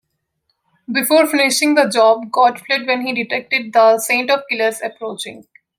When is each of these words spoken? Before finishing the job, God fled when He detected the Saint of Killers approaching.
Before 0.91 1.27
finishing 1.27 1.75
the 1.75 1.87
job, 1.87 2.31
God 2.31 2.59
fled 2.59 2.87
when 2.87 3.05
He 3.05 3.13
detected 3.13 3.71
the 3.71 3.99
Saint 3.99 4.31
of 4.31 4.39
Killers 4.49 4.81
approaching. 4.81 5.45